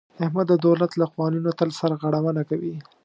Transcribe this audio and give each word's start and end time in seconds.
احمد 0.25 0.45
د 0.49 0.53
دولت 0.65 0.91
له 0.97 1.05
قوانینو 1.13 1.51
تل 1.59 1.69
سرغړونه 1.79 2.41
کوي. 2.49 2.75